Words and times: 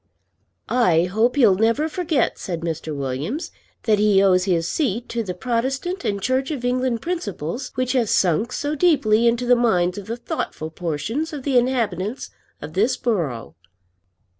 "I 0.67 1.03
hope 1.03 1.35
he'll 1.35 1.53
never 1.53 1.87
forget," 1.87 2.39
said 2.39 2.61
Mr. 2.61 2.95
Williams, 2.97 3.51
"that 3.83 3.99
he 3.99 4.19
owes 4.23 4.45
his 4.45 4.67
seat 4.67 5.07
to 5.09 5.21
the 5.21 5.35
Protestant 5.35 6.03
and 6.03 6.19
Church 6.19 6.49
of 6.49 6.65
England 6.65 7.03
principles 7.03 7.71
which 7.75 7.91
have 7.91 8.09
sunk 8.09 8.51
so 8.51 8.73
deeply 8.73 9.27
into 9.27 9.45
the 9.45 9.55
minds 9.55 9.99
of 9.99 10.07
the 10.07 10.17
thoughtful 10.17 10.71
portion 10.71 11.27
of 11.31 11.43
the 11.43 11.55
inhabitants 11.55 12.31
of 12.63 12.73
this 12.73 12.97
borough." 12.97 13.53